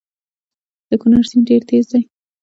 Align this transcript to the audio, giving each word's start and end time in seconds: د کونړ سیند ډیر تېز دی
د 0.89 0.91
کونړ 1.01 1.23
سیند 1.29 1.45
ډیر 1.49 1.61
تېز 1.69 1.85
دی 1.91 2.01